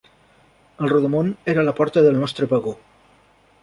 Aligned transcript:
El 0.85 0.89
rodamon 0.93 1.29
era 1.55 1.63
a 1.67 1.69
la 1.69 1.77
porta 1.83 2.07
del 2.09 2.21
nostre 2.25 2.53
vagó. 2.57 2.79